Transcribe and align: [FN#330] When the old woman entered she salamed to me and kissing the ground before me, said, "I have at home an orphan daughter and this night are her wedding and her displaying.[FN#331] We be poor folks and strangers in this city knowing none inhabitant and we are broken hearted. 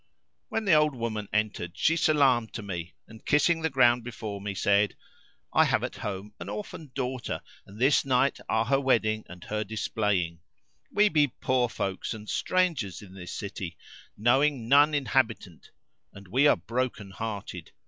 [FN#330] 0.01 0.45
When 0.49 0.65
the 0.65 0.73
old 0.73 0.95
woman 0.95 1.27
entered 1.31 1.73
she 1.77 1.95
salamed 1.95 2.53
to 2.53 2.63
me 2.63 2.95
and 3.07 3.23
kissing 3.23 3.61
the 3.61 3.69
ground 3.69 4.03
before 4.03 4.41
me, 4.41 4.55
said, 4.55 4.95
"I 5.53 5.65
have 5.65 5.83
at 5.83 5.97
home 5.97 6.33
an 6.39 6.49
orphan 6.49 6.89
daughter 6.95 7.39
and 7.67 7.77
this 7.79 8.03
night 8.03 8.39
are 8.49 8.65
her 8.65 8.79
wedding 8.79 9.25
and 9.29 9.43
her 9.43 9.63
displaying.[FN#331] 9.63 10.39
We 10.91 11.09
be 11.09 11.27
poor 11.27 11.69
folks 11.69 12.15
and 12.15 12.27
strangers 12.27 13.03
in 13.03 13.13
this 13.13 13.31
city 13.31 13.77
knowing 14.17 14.67
none 14.67 14.95
inhabitant 14.95 15.69
and 16.11 16.27
we 16.27 16.47
are 16.47 16.57
broken 16.57 17.11
hearted. 17.11 17.71